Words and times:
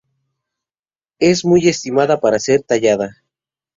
Es 1.19 1.45
muy 1.45 1.67
estimada 1.67 2.19
para 2.19 2.39
ser 2.39 2.63
tallada. 2.63 3.21